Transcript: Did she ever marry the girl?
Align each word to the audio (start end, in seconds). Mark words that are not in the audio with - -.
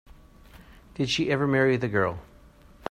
Did 0.95 1.11
she 1.11 1.29
ever 1.29 1.45
marry 1.45 1.77
the 1.77 1.87
girl? 1.87 2.17